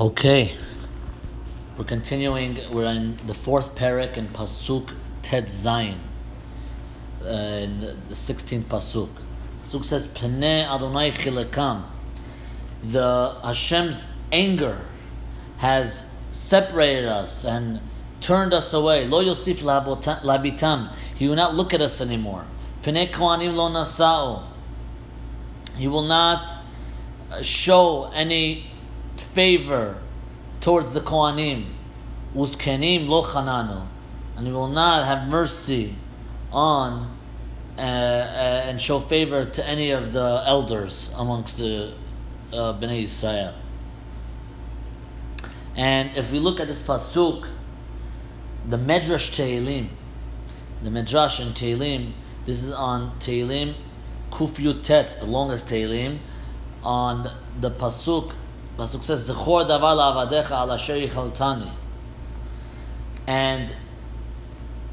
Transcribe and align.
Okay. 0.00 0.52
We're 1.76 1.84
continuing. 1.84 2.58
We're 2.72 2.86
in 2.86 3.18
the 3.26 3.34
fourth 3.34 3.74
parak 3.74 4.16
in 4.16 4.28
Pasuk 4.28 4.94
Tet 5.20 5.50
Zion, 5.50 6.00
Uh, 7.22 7.28
in 7.28 7.80
the, 7.80 7.96
the 8.08 8.14
16th 8.14 8.62
Pasuk. 8.62 9.10
Pasuk 9.62 9.84
says, 9.84 10.06
Pnei 10.06 10.66
Adonai 10.66 11.10
Chilekam. 11.10 11.84
The 12.82 13.36
Hashem's 13.44 14.06
anger 14.32 14.86
has 15.58 16.06
separated 16.30 17.04
us 17.04 17.44
and 17.44 17.82
turned 18.22 18.54
us 18.54 18.72
away. 18.72 19.06
Lo 19.06 19.22
Yosif 19.22 19.58
Labitam. 19.58 20.94
He 21.14 21.28
will 21.28 21.36
not 21.36 21.54
look 21.54 21.74
at 21.74 21.82
us 21.82 22.00
anymore. 22.00 22.46
Pnei 22.82 23.12
Kohanim 23.12 23.54
Lo 23.54 23.68
Nasa'u. 23.68 24.44
He 25.76 25.88
will 25.88 26.06
not 26.06 26.50
uh, 27.30 27.42
show 27.42 28.10
any 28.14 28.69
favor 29.20 29.98
towards 30.60 30.92
the 30.92 31.00
Kohanim. 31.00 31.66
Uskenim 32.34 33.08
lo 33.08 33.24
chananu. 33.24 33.86
And 34.36 34.46
he 34.46 34.52
will 34.52 34.68
not 34.68 35.04
have 35.04 35.28
mercy 35.28 35.94
on 36.52 37.16
uh, 37.76 37.80
uh, 37.80 37.84
and 38.66 38.80
show 38.80 39.00
favor 39.00 39.44
to 39.44 39.66
any 39.66 39.90
of 39.90 40.12
the 40.12 40.42
elders 40.46 41.10
amongst 41.16 41.56
the 41.56 41.92
uh, 42.52 42.74
Bnei 42.78 43.04
Israel. 43.04 43.54
And 45.76 46.16
if 46.16 46.32
we 46.32 46.38
look 46.38 46.60
at 46.60 46.66
this 46.66 46.80
pasuk, 46.80 47.48
the 48.68 48.76
Medrash 48.76 49.30
Tehillim, 49.30 49.88
the 50.82 50.90
Medrash 50.90 51.40
in 51.40 51.54
Tehillim, 51.54 52.12
this 52.44 52.62
is 52.62 52.72
on 52.72 53.18
Tehillim 53.18 53.74
Kuf 54.30 54.56
Yutet, 54.58 55.18
the 55.18 55.26
longest 55.26 55.66
Tehillim, 55.66 56.18
on 56.82 57.30
the 57.60 57.70
pasuk 57.70 58.32
Pasuk 58.80 59.04
says, 59.04 59.28
Zechor 59.28 59.68
davar 59.68 59.94
la'avadecha 59.94 60.52
al 60.52 60.72
asher 60.72 60.94
yichaltani. 60.94 61.70
And 63.26 63.76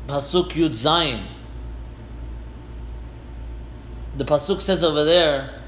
Pasuk 0.07 0.51
Yud 0.51 0.71
Zayin. 0.71 1.25
The 4.17 4.25
Pasuk 4.25 4.59
says 4.59 4.83
over 4.83 5.05
there, 5.05 5.61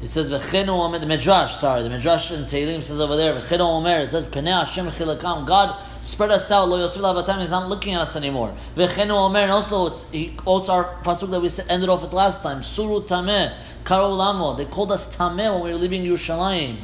it 0.00 0.06
says, 0.08 0.30
V'chenu 0.30 0.68
omer, 0.68 1.00
the 1.00 1.06
Midrash, 1.06 1.56
sorry, 1.56 1.82
the 1.82 1.90
Midrash 1.90 2.30
in 2.30 2.44
Tehillim 2.44 2.84
says 2.84 3.00
over 3.00 3.16
there, 3.16 3.34
V'chenu 3.40 3.60
omer, 3.60 3.98
it 3.98 4.12
says, 4.12 4.26
Penei 4.26 4.64
Hashem 4.64 4.86
chilakam, 4.92 5.44
God 5.44 5.76
spread 6.02 6.30
us 6.30 6.48
out, 6.52 6.68
lo 6.68 6.78
yosef 6.78 7.02
lavatam, 7.02 7.40
He's 7.40 7.50
not 7.50 7.68
looking 7.68 7.94
at 7.94 8.02
us 8.02 8.14
anymore. 8.14 8.54
V'chenu 8.76 9.10
omer, 9.10 9.40
and 9.40 9.50
also 9.50 9.88
it's, 9.88 10.08
he 10.10 10.28
quotes 10.28 10.68
our 10.68 11.02
Pasuk 11.02 11.30
that 11.30 11.40
we 11.40 11.50
ended 11.68 11.88
off 11.88 12.04
at 12.04 12.12
last 12.12 12.42
time, 12.42 12.62
Suru 12.62 13.00
tameh, 13.02 13.58
karo 13.82 14.10
lamo, 14.10 14.54
they 14.56 14.66
called 14.66 14.92
us 14.92 15.16
tameh 15.16 15.52
when 15.52 15.64
we 15.64 15.72
were 15.72 15.78
leaving 15.78 16.04
Yerushalayim. 16.04 16.78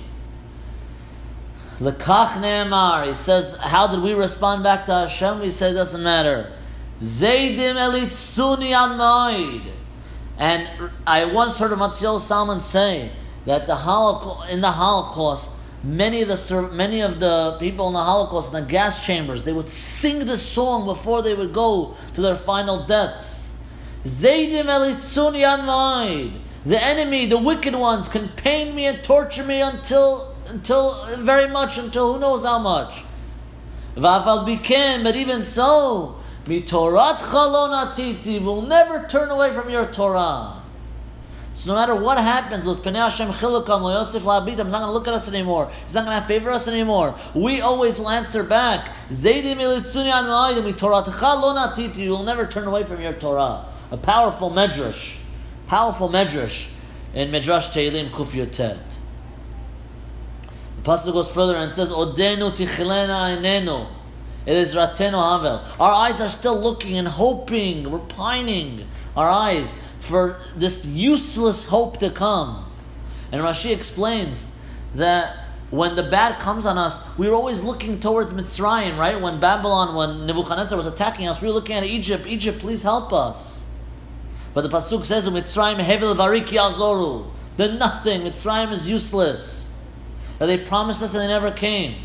Lekach 1.80 2.41
Ne'emar. 2.41 3.06
He 3.06 3.14
says, 3.14 3.56
how 3.56 3.86
did 3.86 4.00
we 4.00 4.14
respond 4.14 4.62
back 4.62 4.86
to 4.86 4.92
Hashem? 4.92 5.41
We 5.41 5.50
say, 5.50 5.70
it 5.70 5.74
doesn't 5.74 6.02
matter. 6.02 6.52
Zaydim 7.02 7.77
elitzuni 7.77 8.72
an 8.72 9.72
And 10.38 10.91
I 11.06 11.27
once 11.27 11.58
heard 11.58 11.72
of 11.72 11.78
Matthias 11.78 12.27
Salman 12.27 12.60
say 12.60 13.12
that 13.44 13.66
the 13.66 13.77
Holocaust, 13.77 14.50
in 14.50 14.62
the 14.62 14.72
Holocaust, 14.72 15.50
many 15.84 16.22
of 16.22 16.28
the 16.28 16.62
many 16.72 17.02
of 17.02 17.20
the 17.20 17.58
people 17.60 17.88
in 17.88 17.92
the 17.92 18.02
Holocaust 18.02 18.54
in 18.54 18.64
the 18.64 18.70
gas 18.70 19.04
chambers, 19.04 19.44
they 19.44 19.52
would 19.52 19.69
sing 19.69 20.20
the 20.24 20.38
song 20.38 20.86
before 20.86 21.22
they 21.22 21.34
would 21.34 21.52
go 21.52 21.97
to 22.14 22.22
their 22.22 22.36
final 22.36 22.86
deaths. 22.86 23.52
Zaydim 24.04 24.64
elitzuni 24.64 25.44
an 25.44 26.41
The 26.64 26.82
enemy, 26.82 27.27
the 27.27 27.38
wicked 27.38 27.74
ones, 27.74 28.08
can 28.08 28.28
pain 28.30 28.74
me 28.74 28.86
and 28.86 29.04
torture 29.04 29.44
me 29.44 29.60
until 29.60 30.36
until 30.48 30.94
very 31.16 31.48
much 31.48 31.78
until 31.78 32.14
who 32.14 32.20
knows 32.20 32.44
how 32.44 32.58
much. 32.58 33.02
Vafal 33.97 34.47
biken, 34.47 35.03
but 35.05 35.16
even 35.16 35.42
so, 35.42 36.16
mitorat 36.44 37.19
chalonatiti 37.19 38.42
will 38.42 38.62
never 38.62 39.06
turn 39.08 39.31
away 39.31 39.53
from 39.53 39.71
your 39.71 39.87
Torah. 39.87 40.62
So 41.56 41.72
no 41.72 41.81
matter 41.81 41.94
what 41.94 42.19
happens 42.19 42.66
with 42.66 42.82
Pnei 42.82 42.97
Hashem 42.97 43.28
Chilukam 43.28 43.91
Yosef 43.91 44.22
Labid, 44.25 44.48
He's 44.48 44.59
not 44.59 44.71
going 44.71 44.82
to 44.82 44.93
look 44.93 45.09
at 45.09 45.15
us 45.15 45.26
anymore. 45.26 45.72
He's 45.84 45.94
not 45.94 46.04
going 46.04 46.21
to 46.21 46.26
favor 46.28 46.50
us 46.50 46.69
anymore. 46.69 47.19
We 47.34 47.62
always 47.62 47.98
will 47.98 48.10
answer 48.10 48.42
back. 48.42 48.94
Zaydi 49.09 49.54
militzuni 49.54 50.12
an 50.12 50.26
ma'ayim 50.26 50.71
Toratcha 50.75 51.97
lo. 51.97 52.03
You 52.04 52.10
will 52.10 52.25
never 52.25 52.47
turn 52.47 52.66
away 52.66 52.84
from 52.84 53.00
your 53.00 53.15
Torah. 53.15 53.65
A 53.91 53.97
powerful 53.97 54.50
medrash, 54.50 55.15
powerful 55.66 56.10
medrash 56.10 56.66
in 57.15 57.31
Medrash 57.31 57.71
Tehillim 57.71 58.10
Kuf 58.10 58.32
Yotet. 58.32 58.78
Pasuk 60.86 61.14
goes 61.14 61.28
further 61.28 61.56
and 61.56 61.72
says, 61.72 61.91
Odenu 61.91 62.56
tichlena 62.56 63.36
ainenu. 63.36 63.88
It 64.47 64.56
is 64.56 64.72
ratenu 64.76 65.19
havel. 65.19 65.60
Our 65.80 65.92
eyes 65.92 66.20
are 66.20 66.28
still 66.28 66.60
looking 66.60 66.97
and 66.97 67.08
hoping. 67.08 67.91
We're 67.91 67.98
pining 67.98 68.86
our 69.16 69.28
eyes 69.28 69.76
for 69.98 70.38
this 70.54 70.86
useless 70.86 71.64
hope 71.64 71.97
to 71.98 72.10
come. 72.10 72.70
And 73.32 73.42
Rashi 73.42 73.74
explains 73.74 74.47
that 74.94 75.36
when 75.70 75.97
the 75.97 76.04
bad 76.04 76.38
comes 76.38 76.64
on 76.64 76.78
us, 76.78 77.03
we 77.18 77.28
were 77.28 77.34
always 77.34 77.64
looking 77.64 77.98
towards 77.98 78.30
Mitzrayim, 78.30 78.97
right? 78.97 79.20
When 79.20 79.41
Babylon, 79.41 79.97
when 79.97 80.24
Nebuchadnezzar 80.24 80.76
was 80.76 80.86
attacking 80.86 81.26
us, 81.26 81.41
we 81.41 81.48
were 81.48 81.54
looking 81.54 81.74
at 81.74 81.82
Egypt. 81.82 82.28
Egypt, 82.28 82.60
please 82.60 82.84
help 82.84 83.12
us. 83.12 83.64
But 84.54 84.60
the 84.60 84.68
pasuk 84.68 85.04
says, 85.04 85.28
"Mitzrayim 85.28 85.84
hevel 85.84 86.14
varik 86.14 86.47
variki 86.47 86.70
azoru." 86.70 87.26
The 87.56 87.72
nothing. 87.72 88.22
Mitzrayim 88.22 88.72
is 88.72 88.88
useless 88.88 89.66
that 90.38 90.47
they 90.47 90.58
promised 90.58 91.02
us 91.02 91.14
and 91.14 91.22
they 91.22 91.28
never 91.28 91.50
came. 91.50 91.97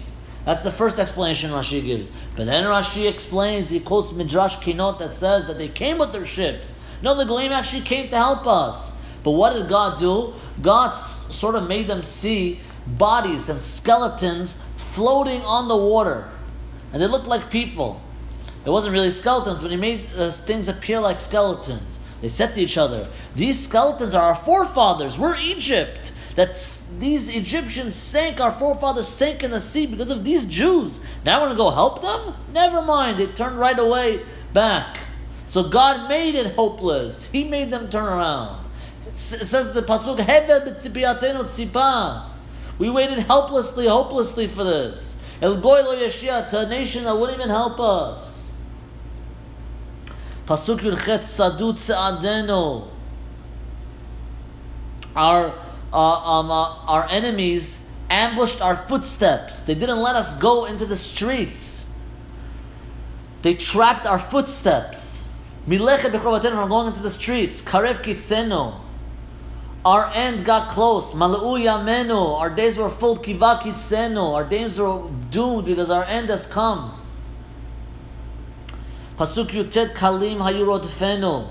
That's 0.46 0.62
the 0.62 0.72
first 0.72 1.00
explanation 1.00 1.52
Rashi 1.52 1.84
gives. 1.84 2.12
But 2.36 2.46
then 2.46 2.64
Rashi 2.64 3.10
explains, 3.10 3.70
he 3.70 3.80
quotes 3.80 4.12
Midrash 4.12 4.58
Kinot 4.58 5.00
that 5.00 5.14
says 5.14 5.48
that 5.48 5.58
they 5.58 5.68
came 5.68 5.98
with 5.98 6.12
their 6.12 6.26
ships. 6.26 6.76
No, 7.02 7.16
the 7.16 7.26
Golim 7.26 7.52
actually 7.52 7.82
came 7.82 8.10
to 8.10 8.18
help 8.18 8.48
us. 8.48 8.92
But 9.24 9.32
what 9.32 9.54
did 9.54 9.70
God 9.70 10.00
do? 10.00 10.34
God 10.62 10.92
sort 11.32 11.56
of 11.56 11.68
made 11.68 11.88
them 11.88 12.02
see 12.02 12.60
bodies 12.88 13.50
and 13.50 13.62
skeletons 13.62 14.58
floating 14.78 15.42
on 15.42 15.68
the 15.68 15.78
water. 15.78 16.30
And 16.92 17.02
they 17.02 17.08
looked 17.08 17.28
like 17.28 17.52
people. 17.52 18.02
It 18.66 18.70
wasn't 18.70 18.94
really 18.94 19.12
skeletons, 19.12 19.60
but 19.60 19.72
he 19.72 19.78
made 19.78 20.08
uh, 20.18 20.32
things 20.32 20.68
appear 20.68 21.00
like 21.00 21.20
skeletons. 21.20 22.00
They 22.22 22.30
said 22.30 22.54
to 22.56 22.62
each 22.62 22.78
other, 22.78 23.10
These 23.36 23.64
skeletons 23.64 24.14
are 24.14 24.24
our 24.24 24.36
forefathers. 24.36 25.18
We're 25.18 25.38
Egypt 25.38 26.01
that 26.36 26.54
these 27.00 27.30
Egyptians 27.30 27.96
sank, 27.96 28.40
our 28.40 28.52
forefathers 28.52 29.08
sank 29.08 29.44
in 29.44 29.52
the 29.52 29.60
sea 29.60 29.86
because 29.86 30.10
of 30.10 30.24
these 30.24 30.46
Jews. 30.46 31.00
Now 31.26 31.42
we're 31.42 31.48
going 31.48 31.58
to 31.58 31.64
go 31.64 31.72
help 31.72 32.02
them? 32.02 32.36
Never 32.54 32.82
mind, 32.82 33.20
they 33.20 33.28
turned 33.28 33.58
right 33.58 33.78
away 33.78 34.24
back. 34.54 35.00
So 35.46 35.64
God 35.64 36.08
made 36.08 36.36
it 36.36 36.56
hopeless. 36.56 37.26
He 37.26 37.44
made 37.44 37.72
them 37.72 37.90
turn 37.90 38.06
around. 38.06 38.66
It 39.08 39.18
says 39.18 39.74
the 39.74 39.82
pasuk, 39.82 40.18
We 42.78 42.90
waited 42.90 43.20
helplessly, 43.20 43.88
hopelessly 43.88 44.48
for 44.48 44.64
this. 44.64 45.18
El 45.42 45.58
goy 45.58 45.82
lo 45.82 45.96
yeshia 45.96 46.54
a 46.54 46.70
nation 46.70 47.04
that 47.04 47.16
wouldn't 47.16 47.38
even 47.38 47.50
help 47.50 47.80
us. 47.80 48.44
Pasuk 50.46 50.80
yurchet 50.80 51.20
sadut 51.20 51.78
se'adeno. 51.78 52.88
Our 55.16 55.54
uh, 55.94 55.98
um, 55.98 56.52
uh, 56.52 56.76
our 56.88 57.08
enemies 57.10 57.88
ambushed 58.10 58.62
our 58.62 58.76
footsteps. 58.76 59.62
They 59.62 59.76
didn't 59.76 60.02
let 60.02 60.16
us 60.16 60.36
go 60.36 60.66
into 60.66 60.86
the 60.86 60.98
streets. 60.98 61.88
They 63.42 63.56
trapped 63.56 64.06
our 64.06 64.20
footsteps. 64.20 65.24
Milechet 65.68 66.12
from 66.22 66.70
going 66.70 66.88
into 66.88 67.02
the 67.02 67.12
streets. 67.12 67.62
Karev 67.62 68.04
kitzeno. 68.04 68.80
Our 69.84 70.12
end 70.14 70.46
got 70.46 70.70
close. 70.70 71.14
Malu 71.14 71.60
yamenu. 71.64 72.40
Our 72.40 72.50
days 72.50 72.78
were 72.78 72.90
full. 72.90 73.18
Kiva. 73.18 73.62
Our 73.64 74.44
days 74.44 74.80
were 74.80 75.10
doomed 75.32 75.66
because 75.66 75.90
our 75.90 76.04
end 76.06 76.30
has 76.30 76.46
come. 76.46 77.00
Pasuk 79.18 79.50
yutet 79.50 79.94
kalim 79.94 80.38
hayurodfenu. 80.38 81.50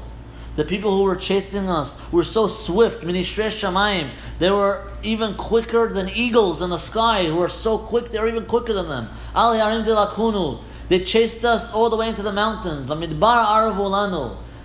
The 0.56 0.64
people 0.64 0.96
who 0.96 1.04
were 1.04 1.16
chasing 1.16 1.68
us 1.68 1.96
were 2.10 2.24
so 2.24 2.46
swift. 2.46 3.02
They 3.02 4.50
were 4.50 4.92
even 5.02 5.34
quicker 5.34 5.88
than 5.88 6.08
eagles 6.08 6.60
in 6.60 6.70
the 6.70 6.78
sky 6.78 7.24
who 7.26 7.40
are 7.40 7.48
so 7.48 7.78
quick, 7.78 8.10
they 8.10 8.18
were 8.18 8.28
even 8.28 8.46
quicker 8.46 8.72
than 8.72 8.88
them. 8.88 9.08
Al 9.34 9.54
Yarim. 9.54 10.62
They 10.88 11.04
chased 11.04 11.44
us 11.44 11.72
all 11.72 11.88
the 11.88 11.96
way 11.96 12.08
into 12.08 12.22
the 12.22 12.32
mountains. 12.32 12.86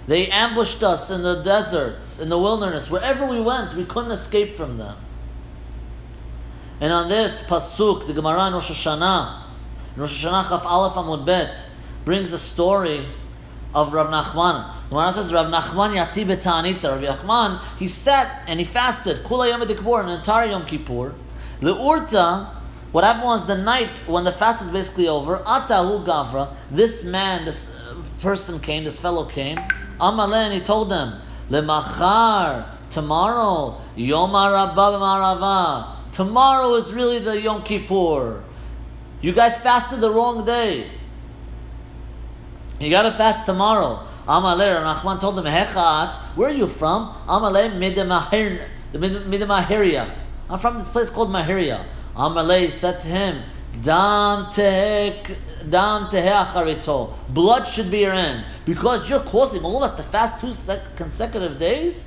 They 0.08 0.28
ambushed 0.28 0.84
us 0.84 1.10
in 1.12 1.22
the 1.22 1.42
deserts, 1.44 2.20
in 2.20 2.30
the 2.30 2.38
wilderness. 2.38 2.90
Wherever 2.90 3.26
we 3.26 3.40
went, 3.40 3.76
we 3.76 3.86
couldn't 3.86 4.12
escape 4.12 4.56
from 4.56 4.78
them. 4.78 4.98
And 6.82 6.92
on 6.92 7.10
this 7.10 7.42
pasuk, 7.42 8.06
the 8.08 8.14
Gemara 8.14 8.48
in 8.48 8.54
Rosh 8.54 8.70
Hashanah, 8.72 9.44
Rosh 9.96 10.26
Hashanah 10.26 10.50
Chaf 10.50 10.66
Aleph 10.66 10.94
Amud 10.94 11.26
Bet, 11.26 11.66
brings 12.04 12.34
a 12.34 12.40
story 12.40 13.06
of 13.76 13.94
Rav 13.94 14.08
Nachman. 14.08 14.74
Gemara 14.90 15.12
says 15.12 15.34
Rav 15.34 15.48
Nachman 15.48 15.94
yati 15.94 16.26
betanita. 16.26 17.00
Rav 17.00 17.20
Nachman 17.20 17.62
he 17.78 17.88
sat 17.88 18.44
and 18.48 18.60
he 18.60 18.66
fasted 18.66 19.18
kula 19.18 19.50
yom 19.50 19.68
kippur 19.68 20.02
an 20.02 20.10
entire 20.10 20.50
Yom 20.50 20.66
Kippur. 20.66 21.14
Leurta 21.62 22.50
What 22.92 23.04
happened 23.04 23.26
was 23.26 23.46
the 23.46 23.58
night 23.58 24.00
when 24.08 24.24
the 24.24 24.32
fast 24.32 24.64
is 24.64 24.72
basically 24.72 25.10
over, 25.10 25.40
Atahu 25.40 26.06
Gavra, 26.06 26.56
this 26.72 27.04
man, 27.04 27.44
this 27.44 27.76
uh, 27.76 27.96
person 28.22 28.60
came, 28.60 28.86
this 28.86 28.98
fellow 28.98 29.26
came, 29.26 29.58
Amale, 30.00 30.46
and 30.46 30.54
he 30.54 30.62
told 30.62 30.90
them, 30.90 31.22
Lemachar, 31.50 32.66
tomorrow, 32.90 33.82
Yom 33.98 34.32
Marava. 34.32 35.96
Tomorrow 36.14 36.76
is 36.76 36.94
really 36.94 37.20
the 37.20 37.42
Yom 37.42 37.64
Kippur. 37.64 38.44
You 39.22 39.34
guys 39.34 39.58
fasted 39.58 40.00
the 40.00 40.12
wrong 40.12 40.46
day. 40.46 40.90
You 42.80 42.90
gotta 42.90 43.14
fast 43.14 43.46
tomorrow. 43.46 44.06
Amalei, 44.28 44.84
Nachman 44.84 45.20
told 45.20 45.40
him, 45.40 45.46
Hechat, 45.46 46.16
where 46.36 46.50
are 46.50 46.54
you 46.54 46.68
from? 46.68 47.14
Amalei, 47.28 47.72
Midamahiria. 48.94 50.10
I'm 50.50 50.60
from 50.60 50.78
this 50.78 50.90
place 50.90 51.10
called 51.10 51.30
Mahiria. 51.30 51.86
Amalei 52.16 52.70
said 52.70 53.00
to 53.02 53.08
him, 53.08 53.44
Dam 53.82 54.50
dam. 54.52 56.10
Blood 57.30 57.68
should 57.68 57.92
be 57.92 58.00
your 58.00 58.14
end. 58.14 58.46
Because 58.66 59.10
you're 59.10 59.20
causing 59.22 59.64
all 59.64 59.84
of 59.84 59.92
us 59.92 59.98
to 59.98 60.04
fast 60.04 60.40
two 60.40 60.54
consecutive 60.96 61.58
days, 61.58 62.06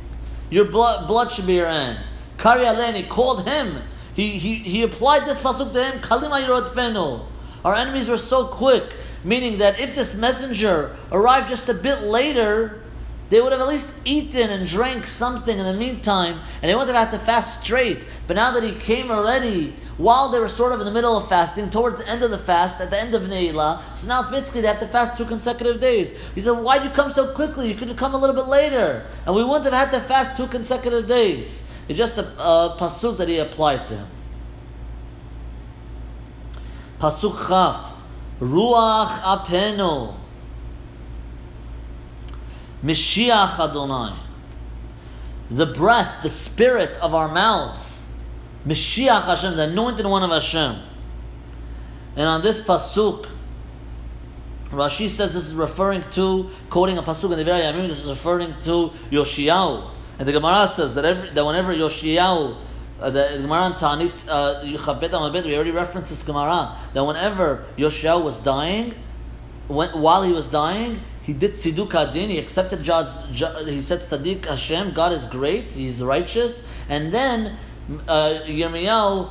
your 0.50 0.64
blood, 0.67 1.06
blood 1.06 1.31
should 1.31 1.47
be 1.47 1.55
your 1.55 1.67
end. 1.67 2.11
Kari 2.38 2.64
Aleni 2.64 3.09
called 3.09 3.47
him. 3.47 3.82
He, 4.14 4.38
he, 4.38 4.56
he 4.56 4.82
applied 4.82 5.26
this 5.26 5.38
pasuk 5.38 5.73
to 5.73 5.85
him. 5.85 6.00
Kalima 6.00 7.26
Our 7.64 7.75
enemies 7.75 8.09
were 8.09 8.17
so 8.19 8.47
quick, 8.47 8.94
meaning 9.28 9.58
that 9.58 9.78
if 9.78 9.94
this 9.94 10.14
messenger 10.14 10.96
arrived 11.12 11.48
just 11.48 11.69
a 11.69 11.75
bit 11.75 12.00
later, 12.00 12.80
they 13.28 13.42
would 13.42 13.52
have 13.52 13.60
at 13.60 13.69
least 13.69 13.92
eaten 14.06 14.48
and 14.48 14.66
drank 14.66 15.06
something 15.06 15.58
in 15.58 15.66
the 15.66 15.75
meantime, 15.75 16.40
and 16.62 16.70
they 16.70 16.75
wouldn't 16.75 16.96
have 16.96 17.10
had 17.10 17.19
to 17.19 17.22
fast 17.22 17.62
straight. 17.62 18.06
But 18.26 18.36
now 18.36 18.52
that 18.52 18.62
he 18.62 18.72
came 18.72 19.10
already, 19.10 19.76
while 19.98 20.30
they 20.30 20.38
were 20.38 20.48
sort 20.48 20.72
of 20.72 20.80
in 20.80 20.86
the 20.86 20.92
middle 20.92 21.14
of 21.14 21.28
fasting, 21.28 21.69
towards 21.69 21.98
the 21.98 22.08
end 22.08 22.22
of 22.22 22.30
the 22.30 22.38
fast, 22.38 22.80
at 22.80 22.88
the 22.88 22.98
end 22.98 23.14
of 23.14 23.22
Ne'ilah, 23.22 23.82
so 23.94 24.08
now 24.08 24.30
basically 24.30 24.62
they 24.62 24.69
have 24.69 24.78
to 24.78 24.88
fast 24.88 25.14
two 25.19 25.26
consecutive 25.26 25.78
days. 25.78 26.14
He 26.34 26.40
said, 26.40 26.52
Why'd 26.52 26.84
you 26.84 26.90
come 26.90 27.12
so 27.12 27.34
quickly? 27.34 27.69
You 27.69 27.75
could 27.75 27.88
have 27.88 27.98
come 27.98 28.14
a 28.14 28.19
little 28.19 28.34
bit 28.34 28.46
later, 28.46 29.06
and 29.26 29.34
we 29.34 29.44
wouldn't 29.44 29.64
have 29.64 29.75
had 29.75 29.90
to 29.90 30.00
fast 30.00 30.34
two 30.34 30.46
consecutive 30.46 31.06
days. 31.06 31.62
It's 31.86 31.98
just 31.98 32.16
a, 32.16 32.25
a 32.42 32.76
pasuk 32.80 33.19
that 33.19 33.28
he 33.28 33.38
applied 33.38 33.86
to 33.88 33.96
him. 33.96 34.08
Pasuk 36.98 37.46
Chaf, 37.46 37.92
Ruach 38.40 39.20
Apenu. 39.20 40.14
Mashiach 42.85 43.58
Adonai. 43.58 44.17
The 45.50 45.67
breath, 45.67 46.23
the 46.23 46.29
spirit 46.29 46.96
of 46.99 47.14
our 47.14 47.29
mouths. 47.29 48.05
Mashiach 48.67 49.25
Hashem, 49.25 49.56
the 49.56 49.64
anointed 49.64 50.06
one 50.06 50.23
of 50.23 50.31
Hashem. 50.31 50.76
And 52.17 52.26
on 52.26 52.43
this 52.43 52.61
pasuk, 52.61 53.29
Rashi 54.70 55.08
says 55.08 55.32
this 55.32 55.46
is 55.46 55.55
referring 55.55 56.02
to, 56.11 56.50
quoting 56.69 56.99
a 56.99 57.02
pasuk 57.02 57.32
in 57.32 57.46
Divrei 57.46 57.62
Yamim, 57.62 57.88
this 57.88 58.05
is 58.05 58.11
referring 58.11 58.52
to 58.64 58.93
Yoshiyahu. 59.11 59.90
And 60.19 60.29
the 60.29 60.32
Gemara 60.32 60.67
says 60.67 60.94
that, 60.96 61.05
every, 61.05 61.31
that 61.31 61.44
whenever 61.44 61.73
Yoshiyahu, 61.73 62.56
uh, 63.00 63.11
the 63.11 63.39
Gemara 63.41 63.62
on 63.62 63.75
Ta'anit, 63.75 64.29
uh, 64.29 64.61
we 64.65 65.55
already 65.55 65.71
referenced 65.71 66.11
this 66.11 66.23
Gemara, 66.23 66.77
that 66.95 67.05
whenever 67.05 67.65
Yoshiyahu 67.77 68.25
was 68.25 68.39
dying, 68.39 68.95
when, 69.69 69.91
while 69.91 70.23
he 70.23 70.33
was 70.33 70.47
dying, 70.47 71.00
he 71.23 71.33
did 71.33 71.53
Siduk 71.53 71.95
Adin, 71.95 72.31
he 72.31 72.39
accepted 72.39 72.81
Jaz, 72.81 73.69
he 73.69 73.83
said 73.83 74.00
Sadiq 74.00 74.47
Hashem, 74.47 74.93
God 74.93 75.12
is 75.12 75.27
great, 75.27 75.73
He's 75.73 76.03
righteous, 76.03 76.62
and 76.89 77.12
then 77.12 77.59
uh, 78.09 78.41
Yirmiyahu 78.47 79.31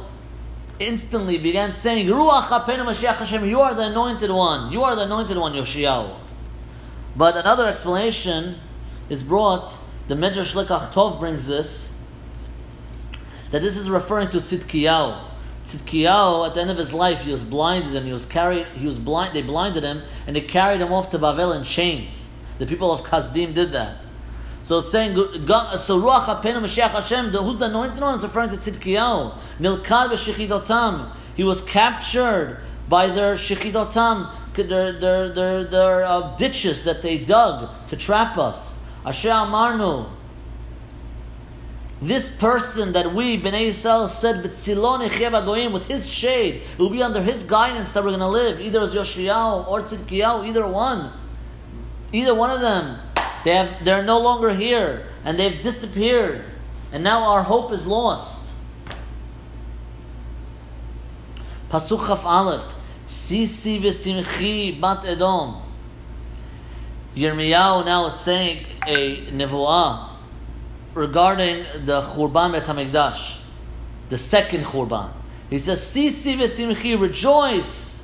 instantly 0.80 1.40
began 1.40 1.72
saying, 1.72 2.06
Ruach 2.08 2.44
HaPenu 2.44 2.86
Mashiach 2.86 3.16
Hashem, 3.16 3.46
you 3.46 3.60
are 3.62 3.74
the 3.74 3.84
anointed 3.84 4.30
one, 4.30 4.72
you 4.72 4.84
are 4.84 4.96
the 4.96 5.04
anointed 5.04 5.38
one, 5.38 5.54
Yoshiyahu. 5.54 6.16
But 7.16 7.36
another 7.36 7.66
explanation 7.66 8.58
is 9.10 9.24
brought, 9.24 9.75
the 10.08 10.14
Medrash 10.16 10.54
Lekach 10.54 10.94
Tov 10.94 11.19
brings 11.19 11.48
this, 11.48 11.96
that 13.51 13.61
this 13.61 13.77
is 13.77 13.89
referring 13.89 14.29
to 14.29 14.38
Tzidkiyahu. 14.38 15.23
Tzidkiyahu, 15.65 16.47
at 16.47 16.53
the 16.53 16.61
end 16.61 16.69
of 16.69 16.77
his 16.77 16.94
life, 16.94 17.21
he 17.21 17.31
was 17.31 17.44
blinded 17.44 17.95
and 17.95 18.05
he 18.05 18.13
was 18.13 18.25
carried. 18.25 18.65
He 18.67 18.85
was 18.85 18.97
blind. 18.99 19.33
They 19.33 19.41
blinded 19.41 19.83
him 19.83 20.03
and 20.25 20.35
they 20.35 20.41
carried 20.41 20.81
him 20.81 20.94
off 20.94 21.09
to 21.11 21.19
Bavel 21.19 21.55
in 21.55 21.63
chains. 21.63 22.29
The 22.59 22.65
people 22.65 22.91
of 22.91 23.01
Kasdim 23.03 23.53
did 23.53 23.71
that. 23.73 23.97
So 24.63 24.79
it's 24.79 24.91
saying, 24.91 25.15
so 25.15 26.01
Ruach 26.01 26.25
HaPenu 26.25 26.61
Mashiach 26.61 26.89
Hashem, 26.89 27.31
who's 27.31 27.57
the 27.57 27.65
anointed 27.65 28.01
one? 28.01 28.15
It's 28.15 28.23
referring 28.23 28.49
to 28.49 28.57
Tzidkiyahu. 28.57 29.38
Nilkad 29.59 30.09
v'shechidotam. 30.11 31.15
He 31.35 31.44
was 31.44 31.61
captured 31.61 32.59
by 32.89 33.07
their 33.07 33.35
shechidotam, 33.35 34.33
their, 34.55 34.91
their, 34.94 35.29
their, 35.29 35.63
their 35.63 36.05
uh, 36.05 36.35
ditches 36.38 36.83
that 36.83 37.01
they 37.01 37.17
dug 37.17 37.69
to 37.88 37.95
trap 37.95 38.38
us. 38.38 38.73
Asher 39.05 39.29
Amarnu. 39.29 40.09
This 41.99 42.29
person 42.29 42.94
that 42.94 43.13
we, 43.13 43.41
Bnei 43.41 43.69
Yisrael, 43.69 44.07
said, 44.07 44.44
with 45.73 45.88
his 45.88 46.09
shade, 46.09 46.55
it 46.55 46.79
will 46.79 46.91
be 46.91 47.01
under 47.01 47.23
his 47.23 47.41
guidance 47.41 47.91
that 47.91 48.03
we're 48.03 48.11
going 48.11 48.19
to 48.19 48.27
live, 48.27 48.61
either 48.61 48.81
as 48.81 48.94
Yoshiyahu 48.94 49.67
or 49.67 49.81
Tzidkiyahu, 49.81 50.47
either 50.47 50.67
one. 50.67 51.11
Either 52.13 52.35
one 52.35 52.51
of 52.51 52.61
them. 52.61 52.99
They 53.44 53.55
have, 53.55 53.83
they're 53.83 54.03
no 54.03 54.19
longer 54.19 54.53
here, 54.53 55.07
and 55.25 55.39
they've 55.39 55.61
disappeared, 55.63 56.44
and 56.91 57.03
now 57.03 57.23
our 57.23 57.41
hope 57.41 57.71
is 57.71 57.88
lost. 57.88 58.38
Pasuk 61.71 62.05
Chaf 62.05 62.25
Aleph, 62.25 62.75
Sisi 63.07 63.81
v'simchi 63.81 64.79
bat 64.79 65.03
Edom. 65.03 65.63
Yirmiyahu 67.15 67.85
now 67.85 68.05
is 68.05 68.19
saying 68.19 68.65
a 68.85 69.25
nevuah 69.31 70.06
regarding 70.97 71.63
the 71.85 72.01
Churban 72.01 72.51
Bet 72.51 72.65
HaMikdash, 72.65 73.39
the 74.09 74.17
second 74.17 74.65
Churban. 74.65 75.11
He 75.49 75.59
says, 75.59 75.79
Sisi 75.81 76.35
v'simchi, 76.35 76.99
rejoice. 76.99 78.03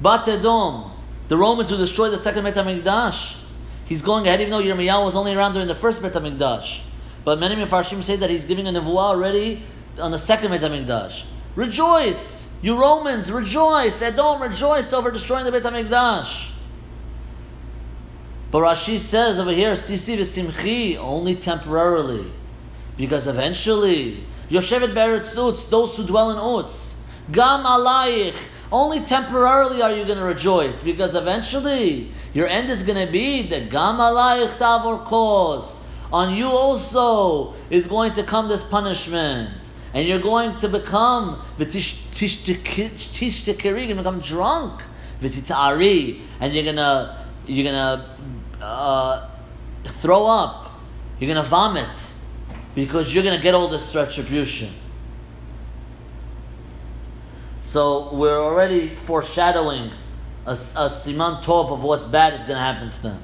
Bat 0.00 0.28
Edom, 0.28 0.90
the 1.28 1.36
Romans 1.36 1.70
who 1.70 1.76
destroyed 1.76 2.12
the 2.12 2.18
second 2.18 2.44
Bet 2.44 2.54
HaMikdash. 2.54 3.36
He's 3.84 4.02
going 4.02 4.26
ahead, 4.26 4.40
even 4.40 4.50
though 4.50 4.62
Yirmiyahu 4.62 5.04
was 5.04 5.14
only 5.14 5.34
around 5.34 5.52
during 5.52 5.68
the 5.68 5.74
first 5.74 6.02
Bet 6.02 6.14
HaMikdash. 6.14 6.80
But 7.24 7.38
many 7.38 7.54
Mefarshim 7.54 8.02
say 8.02 8.16
that 8.16 8.30
he's 8.30 8.44
giving 8.44 8.66
a 8.66 8.72
nevuah 8.72 8.96
already 8.96 9.62
on 9.98 10.10
the 10.10 10.18
second 10.18 10.50
Bet 10.50 10.62
HaMikdash. 10.62 11.24
Rejoice, 11.54 12.48
you 12.62 12.80
Romans, 12.80 13.30
rejoice. 13.30 14.00
Edom, 14.00 14.40
rejoice 14.40 14.92
over 14.92 15.10
destroying 15.10 15.44
the 15.44 15.52
Bet 15.52 15.62
HaMikdash. 15.62 16.51
But 18.52 18.62
Rashi 18.64 18.98
says 18.98 19.40
over 19.40 19.50
here, 19.50 19.72
Sisi 19.72 20.18
v'simchi, 20.18 20.98
only 20.98 21.36
temporarily. 21.36 22.30
Because 22.98 23.26
eventually, 23.26 24.24
Yoshevet 24.50 24.92
Beretz 24.92 25.34
Utz, 25.34 25.70
those 25.70 25.96
who 25.96 26.06
dwell 26.06 26.32
in 26.32 26.36
Utz, 26.36 26.92
Gam 27.32 27.64
alayich, 27.64 28.36
only 28.70 29.00
temporarily 29.00 29.80
are 29.80 29.96
you 29.96 30.04
going 30.04 30.18
to 30.18 30.24
rejoice. 30.24 30.82
Because 30.82 31.14
eventually, 31.14 32.12
your 32.34 32.46
end 32.46 32.68
is 32.68 32.82
going 32.82 33.06
to 33.06 33.10
be 33.10 33.48
the 33.48 33.60
Gam 33.60 33.96
alayich 33.96 34.50
tavor 34.58 35.02
kos. 35.02 35.80
On 36.12 36.34
you 36.34 36.48
also 36.48 37.54
is 37.70 37.86
going 37.86 38.12
to 38.12 38.22
come 38.22 38.48
this 38.48 38.62
punishment. 38.62 39.70
And 39.94 40.06
you're 40.06 40.18
going 40.18 40.58
to 40.58 40.68
become, 40.68 41.42
become 41.56 41.80
drunk. 44.20 44.82
And 45.22 46.54
you're 46.54 46.64
going 46.64 46.76
to, 46.76 47.16
you're 47.46 47.72
to 47.72 48.12
uh, 48.62 49.28
throw 49.84 50.26
up, 50.26 50.80
you're 51.18 51.32
going 51.32 51.42
to 51.42 51.48
vomit 51.48 52.12
because 52.74 53.12
you're 53.12 53.24
going 53.24 53.36
to 53.36 53.42
get 53.42 53.54
all 53.54 53.68
this 53.68 53.94
retribution. 53.94 54.70
So 57.60 58.14
we're 58.14 58.40
already 58.40 58.94
foreshadowing 58.94 59.92
a, 60.46 60.52
a 60.52 60.54
siman 60.54 61.42
tov 61.42 61.72
of 61.72 61.82
what's 61.82 62.06
bad 62.06 62.34
is 62.34 62.40
going 62.40 62.56
to 62.56 62.60
happen 62.60 62.90
to 62.90 63.02
them, 63.02 63.22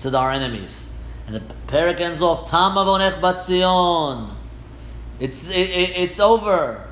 to 0.00 0.16
our 0.16 0.30
enemies. 0.30 0.90
And 1.26 1.36
the 1.36 1.40
parak 1.66 2.00
ends 2.00 2.22
off, 2.22 2.50
Tam 2.50 2.72
avonech 2.72 3.20
batzion. 3.20 4.34
It's, 5.20 5.48
it, 5.48 5.54
it, 5.54 5.90
it's 5.96 6.20
over. 6.20 6.86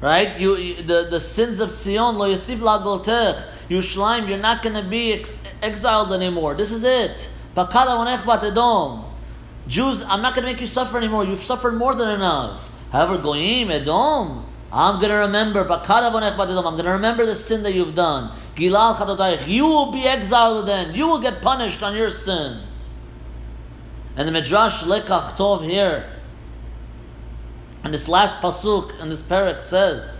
Right? 0.00 0.38
You, 0.38 0.56
you, 0.56 0.82
the, 0.82 1.08
the 1.10 1.20
sins 1.20 1.60
of 1.60 1.76
Sion, 1.76 2.18
lo 2.18 2.28
yosif 2.28 2.60
la 2.60 2.82
You 3.68 3.78
Yerushalayim, 3.78 4.28
you're 4.28 4.38
not 4.38 4.62
going 4.62 4.74
to 4.74 4.88
be 4.88 5.12
ex- 5.12 5.32
exiled 5.62 6.12
anymore. 6.12 6.54
This 6.54 6.70
is 6.70 6.82
it. 6.84 7.28
Jews, 9.68 10.04
I'm 10.04 10.22
not 10.22 10.34
going 10.34 10.46
to 10.46 10.52
make 10.52 10.60
you 10.60 10.66
suffer 10.66 10.98
anymore. 10.98 11.24
You've 11.24 11.42
suffered 11.42 11.74
more 11.74 11.94
than 11.94 12.08
enough. 12.08 12.68
However, 12.90 13.18
Goyim, 13.18 13.70
Edom, 13.70 14.46
I'm 14.72 15.00
going 15.00 15.10
to 15.10 15.18
remember. 15.18 15.60
I'm 15.68 15.84
going 15.84 16.84
to 16.84 16.90
remember 16.90 17.26
the 17.26 17.34
sin 17.34 17.62
that 17.62 17.72
you've 17.72 17.94
done. 17.94 18.38
Gilal 18.56 19.48
You 19.48 19.64
will 19.64 19.92
be 19.92 20.04
exiled 20.04 20.66
then. 20.66 20.94
You 20.94 21.06
will 21.06 21.20
get 21.20 21.42
punished 21.42 21.82
on 21.82 21.94
your 21.94 22.10
sins. 22.10 22.98
And 24.16 24.28
the 24.28 24.32
Midrash 24.32 24.82
Lekach 24.82 25.36
Tov 25.36 25.64
here, 25.64 26.10
and 27.82 27.94
this 27.94 28.08
last 28.08 28.36
pasuk 28.38 29.00
and 29.00 29.10
this 29.10 29.22
parak 29.22 29.62
says, 29.62 30.18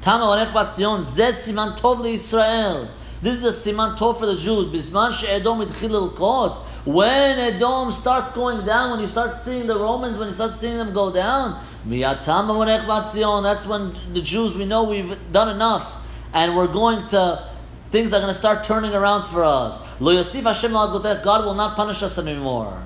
Tama 0.00 0.68
Zion, 0.74 1.02
Zed 1.02 1.34
Siman 1.34 1.78
Tov 1.78 2.04
Israel. 2.12 2.88
This 3.22 3.42
is 3.44 3.44
a 3.44 3.72
siman 3.72 3.96
tov 3.96 4.18
for 4.18 4.26
the 4.26 4.36
Jews. 4.36 4.66
Bisman 4.66 5.12
she'edom 5.12 5.60
itchil 5.60 6.14
kot. 6.16 6.56
When 6.84 7.38
Edom 7.38 7.92
starts 7.92 8.32
going 8.32 8.66
down, 8.66 8.90
when 8.90 8.98
you 8.98 9.06
start 9.06 9.34
seeing 9.34 9.68
the 9.68 9.78
Romans, 9.78 10.18
when 10.18 10.26
you 10.26 10.34
start 10.34 10.52
seeing 10.52 10.76
them 10.76 10.92
go 10.92 11.12
down, 11.12 11.64
That's 11.84 13.66
when 13.66 13.94
the 14.12 14.20
Jews 14.20 14.54
we 14.54 14.64
know 14.64 14.82
we've 14.82 15.16
done 15.30 15.48
enough, 15.50 15.98
and 16.34 16.56
we're 16.56 16.66
going 16.66 17.06
to. 17.08 17.48
Things 17.92 18.12
are 18.12 18.20
going 18.20 18.32
to 18.32 18.38
start 18.38 18.64
turning 18.64 18.94
around 18.94 19.26
for 19.26 19.44
us. 19.44 19.80
Lo 20.00 20.12
Yosif 20.12 20.42
Hashem 20.42 20.72
God 20.72 21.44
will 21.44 21.54
not 21.54 21.76
punish 21.76 22.02
us 22.02 22.18
anymore. 22.18 22.82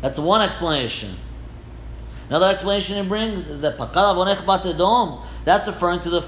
That's 0.00 0.18
one 0.18 0.40
explanation. 0.40 1.16
Another 2.28 2.48
explanation 2.48 3.02
he 3.02 3.08
brings 3.08 3.48
is 3.48 3.60
that 3.60 3.74
Edom. 3.78 5.18
That's 5.44 5.66
referring 5.66 6.00
to 6.00 6.10
the 6.10 6.22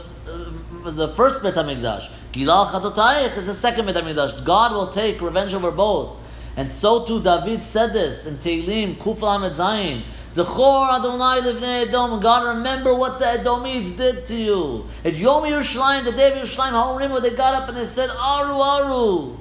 uh, 0.87 0.91
the 0.91 1.09
first 1.09 1.43
Bet 1.43 1.55
Hamikdash. 1.55 2.11
Gilal 2.33 2.69
Chatotayich 2.71 3.37
is 3.37 3.47
the 3.47 3.55
second 3.55 3.87
Bet 3.87 3.97
Hamikdash. 3.97 4.45
God 4.45 4.73
will 4.73 4.89
take 4.89 5.21
revenge 5.21 5.55
over 5.55 5.71
both. 5.71 6.17
And 6.57 6.71
so 6.71 7.05
too 7.05 7.23
David 7.23 7.63
said 7.63 7.93
this 7.93 8.27
in 8.27 8.37
Tehillim, 8.37 8.97
Kuf 8.97 9.21
Lamed 9.21 9.55
Zayin. 9.57 10.03
Zechor 10.31 10.99
Adonai 10.99 11.41
Livnei 11.41 11.87
Edom. 11.89 12.21
God, 12.21 12.57
remember 12.57 12.95
what 12.95 13.19
the 13.19 13.27
Edomites 13.27 13.93
did 13.93 14.25
to 14.27 14.35
you. 14.35 14.87
At 15.05 15.15
Yom 15.15 15.45
Yerushalayim, 15.45 16.05
the 16.05 16.13
day 16.13 16.33
of 16.33 16.49
Yerushalayim, 16.49 17.11
where 17.11 17.21
they 17.21 17.31
got 17.31 17.55
up 17.55 17.69
and 17.69 17.77
they 17.77 17.85
said, 17.85 18.09
Aru, 18.11 18.55
Aru. 18.55 19.39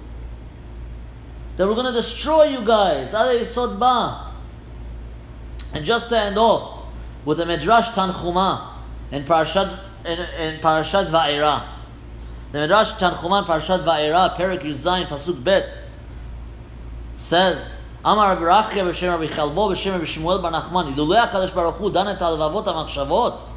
That 1.57 1.67
we're 1.67 1.75
going 1.75 1.85
to 1.85 1.93
destroy 1.93 2.45
you 2.45 2.65
guys. 2.65 3.13
And 5.73 5.85
just 5.85 6.09
to 6.09 6.19
end 6.19 6.37
off 6.37 6.85
with 7.23 7.39
a 7.39 7.45
Midrash 7.45 7.89
Tanchuma 7.91 8.73
in 9.11 9.23
Parashat, 9.23 9.79
in, 10.05 10.19
in 10.19 10.59
Parashat 10.59 11.07
Va'era. 11.09 11.67
The 12.51 12.59
Midrash 12.59 12.93
Tanchuman 12.93 13.45
Parashat 13.45 13.83
Va'era, 13.83 14.35
Perik 14.35 14.61
Yuzayin, 14.61 15.07
Pasuk 15.07 15.43
Bet, 15.43 15.77
says, 17.17 17.77
Amar 18.03 18.35
Rabbi 18.35 18.45
Rachia 18.45 18.83
b'shem 18.83 19.11
Rabbi 19.11 19.27
Chalbo 19.27 19.71
b'shem 19.71 19.93
Rabbi 19.93 20.05
Shmuel 20.05 20.41
bar 20.41 20.51
Nachman, 20.51 20.93
Ilulei 20.93 21.29
HaKadosh 21.29 21.53
Baruch 21.53 21.75
Hu 21.75 21.91
dan 21.91 22.07
et 22.07 22.19
halavavot 22.19 22.65
ha 22.65 23.47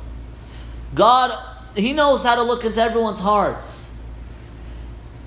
God, 0.94 1.58
He 1.74 1.92
knows 1.92 2.22
how 2.22 2.34
to 2.36 2.42
look 2.42 2.64
into 2.64 2.80
everyone's 2.80 3.20
hearts. 3.20 3.90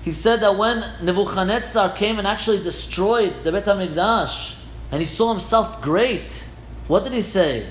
He 0.02 0.12
said 0.12 0.40
that 0.40 0.56
when 0.56 0.84
Nebuchadnezzar 1.02 1.94
came 1.94 2.18
and 2.18 2.26
actually 2.26 2.62
destroyed 2.62 3.44
the 3.44 3.52
Bet 3.52 3.64
HaMikdash, 3.64 4.56
and 4.90 5.00
he 5.00 5.06
saw 5.06 5.30
himself 5.30 5.82
great, 5.82 6.48
what 6.86 7.04
did 7.04 7.12
he 7.12 7.22
say? 7.22 7.68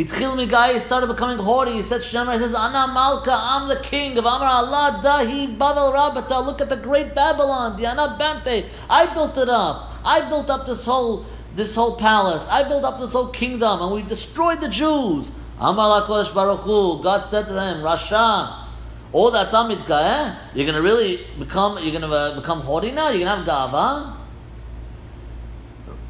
Hitchil 0.00 0.34
Migai 0.34 0.80
started 0.80 1.08
becoming 1.08 1.36
haughty. 1.36 1.72
He 1.72 1.82
said, 1.82 2.00
Shemar, 2.00 2.32
he 2.32 2.38
says, 2.38 2.54
Ana 2.54 2.90
Malka, 2.90 3.32
I'm 3.34 3.68
the 3.68 3.76
king 3.76 4.16
of 4.16 4.24
Amar 4.24 4.44
Allah 4.44 4.98
Dahi 5.04 5.58
Babel 5.58 5.92
Rabata. 5.92 6.44
Look 6.44 6.62
at 6.62 6.70
the 6.70 6.76
great 6.76 7.14
Babylon, 7.14 7.76
the 7.76 7.82
Bante. 8.18 8.64
I 8.88 9.12
built 9.12 9.36
it 9.36 9.50
up. 9.50 9.92
I 10.02 10.26
built 10.26 10.48
up 10.48 10.64
this 10.64 10.86
whole 10.86 11.26
this 11.54 11.74
whole 11.74 11.96
palace. 11.96 12.48
I 12.48 12.66
built 12.66 12.84
up 12.84 12.98
this 12.98 13.12
whole 13.12 13.26
kingdom, 13.26 13.82
and 13.82 13.92
we 13.92 14.00
destroyed 14.02 14.62
the 14.62 14.68
Jews. 14.68 15.30
Amar 15.58 16.02
Kodesh 16.06 16.34
Baruch 16.34 16.60
Hu. 16.60 17.02
God 17.02 17.22
said 17.22 17.46
to 17.48 17.52
him, 17.52 17.82
Rasha, 17.82 18.68
all 19.12 19.30
that 19.32 19.52
Tamidka, 19.52 19.90
eh? 19.90 20.38
You're 20.54 20.66
gonna 20.66 20.80
really 20.80 21.26
become, 21.38 21.76
you're 21.82 21.92
gonna 21.92 22.14
uh, 22.14 22.40
become 22.40 22.62
haughty 22.62 22.92
now. 22.92 23.10
You're 23.10 23.26
gonna 23.26 23.44
have 23.44 23.46
gava. 23.46 24.16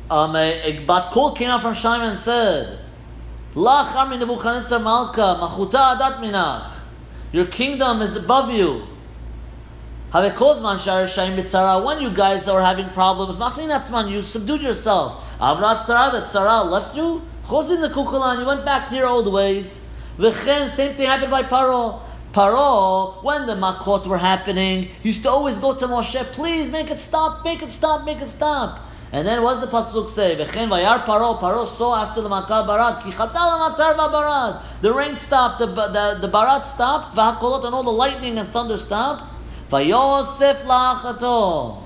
Um, 0.08 0.36
a, 0.36 0.62
a 0.62 0.84
bat 0.84 1.12
came 1.34 1.50
out 1.50 1.62
from 1.62 1.74
Shimon 1.74 2.10
and 2.10 2.18
said. 2.18 2.79
Your 3.52 3.84
kingdom 7.46 8.00
is 8.00 8.14
above 8.14 8.52
you. 8.52 8.86
When 10.12 12.00
you 12.00 12.10
guys 12.10 12.46
are 12.46 12.62
having 12.62 12.90
problems, 12.90 14.12
you 14.12 14.22
subdued 14.22 14.62
yourself. 14.62 15.24
Avrat 15.40 15.82
Sarah, 15.82 16.12
that 16.12 16.28
Sarah 16.28 16.62
left 16.62 16.94
you. 16.94 17.22
Chozin 17.44 17.80
the 17.80 17.88
Kukulan, 17.88 18.38
you 18.38 18.46
went 18.46 18.64
back 18.64 18.86
to 18.88 18.94
your 18.94 19.08
old 19.08 19.32
ways. 19.32 19.80
V'chen, 20.16 20.68
same 20.68 20.94
thing 20.94 21.06
happened 21.06 21.32
by 21.32 21.42
Paro. 21.42 22.02
Paro, 22.32 23.20
when 23.24 23.46
the 23.46 23.54
makot 23.54 24.06
were 24.06 24.18
happening, 24.18 24.90
used 25.02 25.24
to 25.24 25.30
always 25.30 25.58
go 25.58 25.74
to 25.74 25.88
Moshe, 25.88 26.22
please 26.32 26.70
make 26.70 26.88
it 26.88 26.98
stop, 26.98 27.44
make 27.44 27.62
it 27.62 27.72
stop, 27.72 28.04
make 28.04 28.20
it 28.20 28.28
stop. 28.28 28.89
And 29.12 29.26
then 29.26 29.42
what's 29.42 29.60
the 29.60 29.66
pasuk 29.66 30.08
say? 30.08 30.36
V'chen 30.36 30.68
vayar 30.68 31.04
paro. 31.04 31.40
Paro 31.40 31.66
saw 31.66 32.00
after 32.00 32.20
the 32.20 32.28
makar 32.28 32.64
barat. 32.64 33.02
Ki 33.02 33.10
matar 33.10 33.96
barat. 33.96 34.62
The 34.82 34.92
rain 34.92 35.16
stopped. 35.16 35.58
The, 35.58 35.66
the, 35.66 36.18
the 36.20 36.28
barat 36.28 36.62
stopped. 36.62 37.16
V'hakolot 37.16 37.64
and 37.64 37.74
all 37.74 37.82
the 37.82 37.90
lightning 37.90 38.38
and 38.38 38.48
thunder 38.50 38.78
stopped. 38.78 39.24
Vayosef 39.68 40.62
la'achato. 40.62 41.82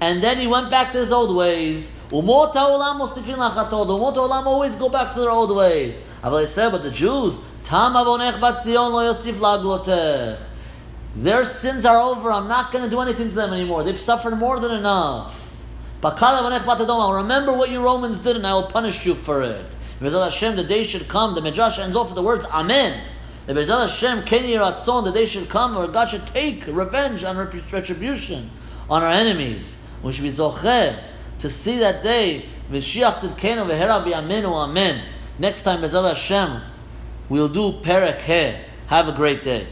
And 0.00 0.20
then 0.20 0.38
he 0.38 0.48
went 0.48 0.70
back 0.70 0.90
to 0.92 0.98
his 0.98 1.12
old 1.12 1.36
ways. 1.36 1.92
Umot 2.10 2.52
ha'olam 2.52 3.00
mosifin 3.00 3.36
la'achato. 3.36 3.86
The 3.86 3.92
umot 3.92 4.14
ha'olam 4.14 4.46
always 4.46 4.74
go 4.74 4.88
back 4.88 5.12
to 5.14 5.20
their 5.20 5.30
old 5.30 5.54
ways. 5.54 6.00
But 6.20 6.46
said, 6.46 6.72
but 6.72 6.82
the 6.82 6.90
Jews, 6.90 7.38
tam 7.62 7.94
avonech 7.94 8.40
bat 8.40 8.66
lo 8.66 9.14
yosif 9.14 9.34
la'aglotech. 9.34 10.48
Their 11.14 11.44
sins 11.44 11.84
are 11.84 11.98
over. 11.98 12.32
I'm 12.32 12.48
not 12.48 12.72
going 12.72 12.82
to 12.82 12.90
do 12.90 12.98
anything 13.00 13.28
to 13.28 13.34
them 13.34 13.52
anymore. 13.52 13.84
They've 13.84 13.98
suffered 13.98 14.36
more 14.36 14.58
than 14.58 14.72
enough. 14.72 15.41
Remember 16.02 17.52
what 17.52 17.70
you 17.70 17.80
Romans 17.80 18.18
did 18.18 18.36
and 18.36 18.46
I 18.46 18.54
will 18.54 18.64
punish 18.64 19.06
you 19.06 19.14
for 19.14 19.42
it. 19.42 19.76
Hashem, 20.00 20.56
the 20.56 20.64
day 20.64 20.82
should 20.82 21.06
come. 21.06 21.34
The 21.36 21.40
Midrash 21.40 21.78
ends 21.78 21.96
off 21.96 22.08
with 22.08 22.16
the 22.16 22.22
words 22.22 22.44
Amen. 22.46 23.08
The 23.46 23.54
Bezal 23.54 23.88
Hashem, 23.88 24.24
the 25.04 25.12
day 25.12 25.26
should 25.26 25.48
come 25.48 25.76
where 25.76 25.86
God 25.86 26.08
should 26.08 26.26
take 26.26 26.66
revenge 26.66 27.22
and 27.22 27.38
retribution 27.38 28.50
on 28.90 29.02
our 29.02 29.10
enemies. 29.10 29.76
We 30.02 30.12
should 30.12 30.24
be 30.24 30.30
zocheh 30.30 30.98
to 31.38 31.48
see 31.48 31.78
that 31.78 32.02
day. 32.02 32.46
V'shiach 32.70 33.20
tzidkenu 33.20 33.66
v'hera 33.68 34.04
b'yamenu 34.04 34.50
amen. 34.50 35.04
Next 35.38 35.62
time, 35.62 35.82
Bezal 35.82 36.08
Hashem, 36.08 36.62
we'll 37.28 37.48
do 37.48 37.80
Perek. 37.80 38.58
Have 38.86 39.08
a 39.08 39.12
great 39.12 39.44
day. 39.44 39.68